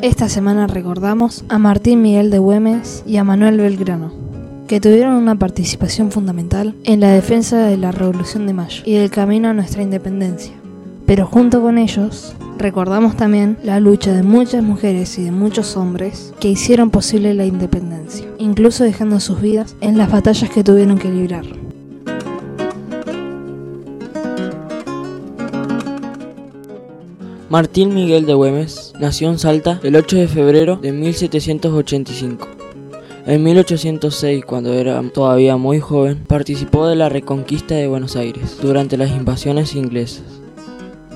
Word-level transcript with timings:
Esta 0.00 0.28
semana 0.28 0.68
recordamos 0.68 1.44
a 1.48 1.58
Martín 1.58 2.02
Miguel 2.02 2.30
de 2.30 2.38
Güemes 2.38 3.02
y 3.04 3.16
a 3.16 3.24
Manuel 3.24 3.58
Belgrano, 3.58 4.12
que 4.68 4.80
tuvieron 4.80 5.14
una 5.14 5.34
participación 5.34 6.12
fundamental 6.12 6.76
en 6.84 7.00
la 7.00 7.10
defensa 7.10 7.66
de 7.66 7.76
la 7.76 7.90
Revolución 7.90 8.46
de 8.46 8.52
Mayo 8.52 8.84
y 8.86 8.94
del 8.94 9.10
camino 9.10 9.48
a 9.48 9.54
nuestra 9.54 9.82
independencia. 9.82 10.52
Pero 11.04 11.26
junto 11.26 11.60
con 11.60 11.78
ellos, 11.78 12.36
recordamos 12.58 13.16
también 13.16 13.58
la 13.64 13.80
lucha 13.80 14.12
de 14.12 14.22
muchas 14.22 14.62
mujeres 14.62 15.18
y 15.18 15.24
de 15.24 15.32
muchos 15.32 15.76
hombres 15.76 16.32
que 16.38 16.48
hicieron 16.48 16.90
posible 16.90 17.34
la 17.34 17.46
independencia, 17.46 18.24
incluso 18.38 18.84
dejando 18.84 19.18
sus 19.18 19.40
vidas 19.40 19.74
en 19.80 19.98
las 19.98 20.12
batallas 20.12 20.48
que 20.48 20.62
tuvieron 20.62 20.98
que 20.98 21.10
librar. 21.10 21.44
Martín 27.50 27.94
Miguel 27.94 28.26
de 28.26 28.34
Güemes 28.34 28.92
nació 29.00 29.30
en 29.30 29.38
Salta 29.38 29.80
el 29.82 29.96
8 29.96 30.16
de 30.16 30.28
febrero 30.28 30.76
de 30.76 30.92
1785. 30.92 32.46
En 33.26 33.42
1806, 33.42 34.44
cuando 34.44 34.74
era 34.74 35.02
todavía 35.14 35.56
muy 35.56 35.80
joven, 35.80 36.24
participó 36.26 36.86
de 36.86 36.96
la 36.96 37.08
reconquista 37.08 37.74
de 37.74 37.88
Buenos 37.88 38.16
Aires 38.16 38.58
durante 38.60 38.98
las 38.98 39.10
invasiones 39.12 39.74
inglesas. 39.74 40.24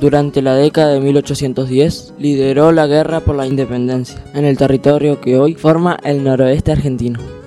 Durante 0.00 0.40
la 0.40 0.54
década 0.56 0.94
de 0.94 1.00
1810, 1.00 2.14
lideró 2.18 2.72
la 2.72 2.86
guerra 2.86 3.20
por 3.20 3.36
la 3.36 3.46
independencia 3.46 4.24
en 4.32 4.46
el 4.46 4.56
territorio 4.56 5.20
que 5.20 5.38
hoy 5.38 5.54
forma 5.54 5.98
el 6.02 6.24
noroeste 6.24 6.72
argentino. 6.72 7.41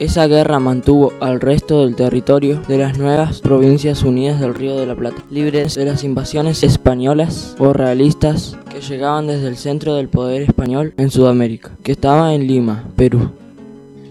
Esa 0.00 0.26
guerra 0.26 0.58
mantuvo 0.60 1.12
al 1.20 1.42
resto 1.42 1.84
del 1.84 1.94
territorio 1.94 2.62
de 2.66 2.78
las 2.78 2.96
nuevas 2.96 3.42
provincias 3.42 4.02
unidas 4.02 4.40
del 4.40 4.54
Río 4.54 4.74
de 4.80 4.86
la 4.86 4.94
Plata, 4.94 5.22
libres 5.30 5.74
de 5.74 5.84
las 5.84 6.04
invasiones 6.04 6.62
españolas 6.62 7.54
o 7.58 7.74
realistas 7.74 8.56
que 8.70 8.80
llegaban 8.80 9.26
desde 9.26 9.48
el 9.48 9.58
centro 9.58 9.96
del 9.96 10.08
poder 10.08 10.40
español 10.40 10.94
en 10.96 11.10
Sudamérica, 11.10 11.72
que 11.82 11.92
estaba 11.92 12.32
en 12.32 12.46
Lima, 12.46 12.84
Perú. 12.96 13.30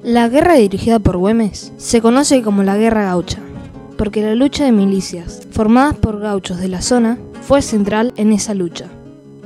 La 0.03 0.29
guerra 0.29 0.53
dirigida 0.53 0.99
por 0.99 1.17
Güemes 1.17 1.73
se 1.77 2.01
conoce 2.01 2.43
como 2.43 2.61
la 2.61 2.77
Guerra 2.77 3.05
Gaucha, 3.05 3.39
porque 3.97 4.21
la 4.21 4.35
lucha 4.35 4.65
de 4.65 4.71
milicias 4.71 5.47
formadas 5.49 5.95
por 5.95 6.19
gauchos 6.19 6.59
de 6.59 6.67
la 6.67 6.83
zona 6.83 7.17
fue 7.41 7.63
central 7.63 8.13
en 8.15 8.31
esa 8.31 8.53
lucha. 8.53 8.85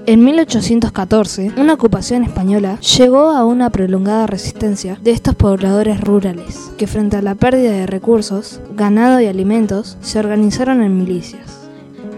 En 0.05 0.25
1814, 0.25 1.53
una 1.55 1.75
ocupación 1.75 2.23
española 2.23 2.77
llegó 2.81 3.29
a 3.29 3.45
una 3.45 3.69
prolongada 3.69 4.27
resistencia 4.27 4.97
de 5.01 5.11
estos 5.11 5.33
pobladores 5.33 6.01
rurales, 6.01 6.71
que 6.77 6.87
frente 6.87 7.15
a 7.15 7.21
la 7.21 7.35
pérdida 7.35 7.71
de 7.71 7.87
recursos, 7.87 8.59
ganado 8.75 9.21
y 9.21 9.27
alimentos, 9.27 9.97
se 10.01 10.19
organizaron 10.19 10.81
en 10.81 10.97
milicias. 10.97 11.69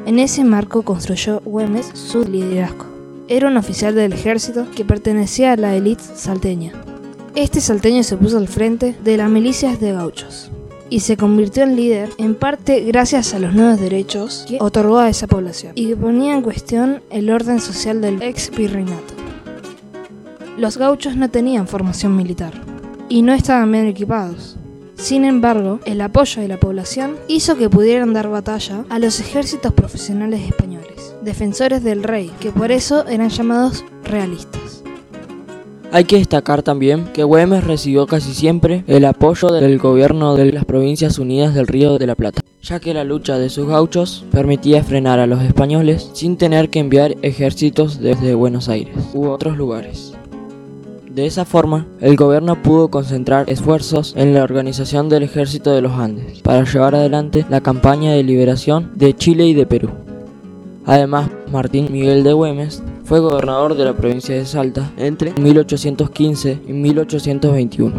En 0.07 0.17
ese 0.17 0.43
marco 0.43 0.81
construyó 0.81 1.41
Güemes 1.45 1.91
su 1.93 2.23
liderazgo. 2.27 2.85
Era 3.27 3.49
un 3.49 3.57
oficial 3.57 3.93
del 3.93 4.13
ejército 4.13 4.65
que 4.75 4.83
pertenecía 4.83 5.53
a 5.53 5.57
la 5.57 5.75
élite 5.75 6.03
salteña. 6.15 6.71
Este 7.35 7.61
salteño 7.61 8.01
se 8.01 8.17
puso 8.17 8.39
al 8.39 8.47
frente 8.47 8.95
de 9.03 9.17
las 9.17 9.29
milicias 9.29 9.79
de 9.79 9.91
gauchos 9.91 10.49
y 10.89 11.01
se 11.01 11.17
convirtió 11.17 11.63
en 11.63 11.75
líder 11.75 12.09
en 12.17 12.35
parte 12.35 12.81
gracias 12.81 13.33
a 13.33 13.39
los 13.39 13.53
nuevos 13.53 13.79
derechos 13.79 14.45
que 14.47 14.57
otorgó 14.59 14.99
a 14.99 15.09
esa 15.09 15.27
población 15.27 15.71
y 15.75 15.87
que 15.87 15.95
ponía 15.95 16.33
en 16.33 16.41
cuestión 16.41 17.01
el 17.09 17.29
orden 17.29 17.59
social 17.59 18.01
del 18.01 18.21
ex 18.21 18.51
virreinato. 18.51 19.13
Los 20.57 20.77
gauchos 20.77 21.15
no 21.15 21.29
tenían 21.29 21.67
formación 21.67 22.15
militar 22.15 22.53
y 23.09 23.21
no 23.21 23.33
estaban 23.33 23.71
bien 23.71 23.87
equipados. 23.87 24.57
Sin 24.95 25.25
embargo, 25.25 25.81
el 25.85 25.99
apoyo 25.99 26.41
de 26.41 26.47
la 26.47 26.57
población 26.57 27.17
hizo 27.27 27.57
que 27.57 27.69
pudieran 27.69 28.13
dar 28.13 28.29
batalla 28.29 28.85
a 28.89 28.97
los 28.97 29.19
ejércitos 29.19 29.73
profesionales 29.73 30.41
españoles, 30.47 31.13
defensores 31.21 31.83
del 31.83 32.03
rey, 32.03 32.31
que 32.39 32.51
por 32.51 32.71
eso 32.71 33.05
eran 33.07 33.29
llamados 33.29 33.83
realistas. 34.05 34.84
Hay 35.95 36.03
que 36.03 36.17
destacar 36.17 36.61
también 36.61 37.05
que 37.13 37.23
Güemes 37.23 37.63
recibió 37.63 38.05
casi 38.05 38.33
siempre 38.33 38.83
el 38.85 39.05
apoyo 39.05 39.47
del 39.47 39.77
gobierno 39.77 40.35
de 40.35 40.51
las 40.51 40.65
Provincias 40.65 41.19
Unidas 41.19 41.53
del 41.53 41.67
Río 41.67 41.97
de 41.97 42.05
la 42.05 42.15
Plata, 42.15 42.41
ya 42.61 42.81
que 42.81 42.93
la 42.93 43.05
lucha 43.05 43.37
de 43.37 43.49
sus 43.49 43.65
gauchos 43.65 44.25
permitía 44.29 44.83
frenar 44.83 45.19
a 45.19 45.25
los 45.25 45.41
españoles 45.41 46.09
sin 46.11 46.35
tener 46.35 46.69
que 46.69 46.79
enviar 46.79 47.15
ejércitos 47.21 48.01
desde 48.01 48.35
Buenos 48.35 48.67
Aires 48.67 48.93
u 49.13 49.27
otros 49.27 49.55
lugares. 49.55 50.11
De 51.09 51.27
esa 51.27 51.45
forma, 51.45 51.87
el 52.01 52.17
gobierno 52.17 52.61
pudo 52.61 52.89
concentrar 52.89 53.49
esfuerzos 53.49 54.15
en 54.17 54.33
la 54.33 54.43
organización 54.43 55.07
del 55.07 55.23
ejército 55.23 55.71
de 55.71 55.81
los 55.81 55.93
Andes 55.93 56.41
para 56.41 56.65
llevar 56.65 56.95
adelante 56.95 57.45
la 57.49 57.61
campaña 57.61 58.11
de 58.11 58.23
liberación 58.23 58.91
de 58.95 59.15
Chile 59.15 59.45
y 59.45 59.53
de 59.53 59.65
Perú. 59.65 59.91
Además, 60.85 61.29
Martín 61.53 61.87
Miguel 61.89 62.25
de 62.25 62.33
Güemes 62.33 62.83
fue 63.05 63.19
gobernador 63.19 63.75
de 63.75 63.85
la 63.85 63.93
provincia 63.93 64.35
de 64.35 64.45
Salta 64.45 64.91
entre 64.97 65.31
1815 65.39 66.59
y 66.67 66.73
1821, 66.73 67.93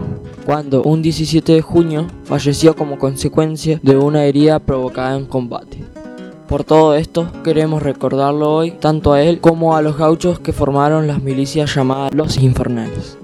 cuando 0.44 0.82
un 0.82 1.00
17 1.00 1.52
de 1.52 1.62
junio 1.62 2.06
falleció 2.24 2.74
como 2.74 2.98
consecuencia 2.98 3.78
de 3.82 3.96
una 3.96 4.24
herida 4.24 4.58
provocada 4.58 5.16
en 5.16 5.26
combate. 5.26 5.78
Por 6.48 6.64
todo 6.64 6.94
esto, 6.94 7.28
queremos 7.42 7.82
recordarlo 7.82 8.52
hoy 8.52 8.72
tanto 8.72 9.12
a 9.12 9.22
él 9.22 9.40
como 9.40 9.76
a 9.76 9.82
los 9.82 9.96
gauchos 9.96 10.38
que 10.40 10.52
formaron 10.52 11.06
las 11.06 11.22
milicias 11.22 11.74
llamadas 11.74 12.14
los 12.14 12.36
Infernales. 12.38 13.16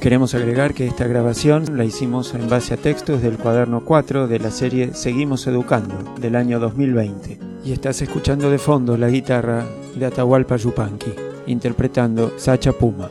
Queremos 0.00 0.32
agregar 0.36 0.74
que 0.74 0.86
esta 0.86 1.08
grabación 1.08 1.76
la 1.76 1.84
hicimos 1.84 2.32
en 2.34 2.48
base 2.48 2.74
a 2.74 2.76
textos 2.76 3.20
del 3.20 3.36
cuaderno 3.36 3.84
4 3.84 4.28
de 4.28 4.38
la 4.38 4.52
serie 4.52 4.94
Seguimos 4.94 5.44
Educando 5.48 6.14
del 6.20 6.36
año 6.36 6.60
2020. 6.60 7.40
Y 7.64 7.72
estás 7.72 8.00
escuchando 8.00 8.48
de 8.48 8.58
fondo 8.58 8.96
la 8.96 9.08
guitarra 9.08 9.66
de 9.96 10.06
Atahualpa 10.06 10.56
Yupanqui, 10.56 11.12
interpretando 11.48 12.32
Sacha 12.36 12.72
Puma. 12.72 13.10